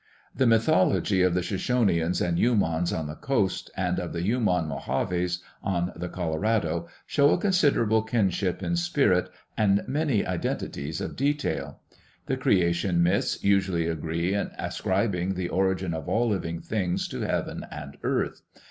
The 0.35 0.47
mythology 0.47 1.21
of 1.21 1.35
the 1.35 1.41
Shoshoneans 1.43 2.27
and 2.27 2.39
Yumans 2.39 2.91
on 2.91 3.05
the 3.05 3.13
coast 3.13 3.69
and 3.77 3.99
of 3.99 4.13
the 4.13 4.23
Yuman 4.23 4.65
Mohaves 4.67 5.43
on 5.61 5.91
the 5.95 6.09
Colorado 6.09 6.87
show 7.05 7.29
a 7.29 7.37
considerable 7.37 8.01
kinship 8.01 8.63
in 8.63 8.75
spirit 8.77 9.29
and 9.55 9.83
many 9.87 10.25
identities 10.25 11.01
of 11.01 11.15
detail. 11.15 11.81
The 12.25 12.35
creation 12.35 13.03
myths 13.03 13.43
usually 13.43 13.85
agree 13.87 14.33
in 14.33 14.49
ascribing 14.57 15.35
the 15.35 15.49
origin 15.49 15.93
of 15.93 16.09
all 16.09 16.27
living 16.29 16.61
things 16.61 17.07
to 17.09 17.21
heaven 17.21 17.67
and 17.69 17.95
earth. 18.01 18.41